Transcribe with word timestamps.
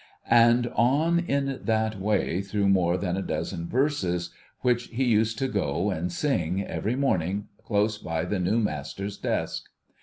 ^and 0.31 0.65
on 0.75 1.19
in 1.19 1.59
that 1.63 1.99
way 1.99 2.41
through 2.41 2.67
more 2.67 2.97
than 2.97 3.15
a 3.15 3.21
dozen 3.21 3.67
verses, 3.67 4.31
which 4.61 4.85
he 4.85 5.03
used 5.03 5.37
to 5.37 5.47
go 5.47 5.91
and 5.91 6.11
sing, 6.11 6.63
every 6.63 6.95
morning, 6.95 7.49
close 7.63 7.99
by 7.99 8.25
the 8.25 8.39
new 8.39 8.57
master's 8.59 9.15
desk. 9.15 9.65